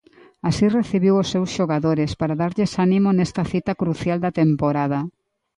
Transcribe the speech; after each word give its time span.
Así 0.49 0.65
recibiu 0.79 1.13
os 1.21 1.27
seus 1.33 1.49
xogadores, 1.57 2.11
para 2.19 2.37
darlles 2.41 2.71
ánimo 2.87 3.09
nesta 3.13 3.43
cita 3.51 3.73
crucial 3.81 4.17
da 4.25 4.35
temporada. 4.41 4.99